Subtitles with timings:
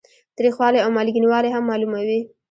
[0.37, 2.19] تریخوالی او مالګینوالی هم معلوموي.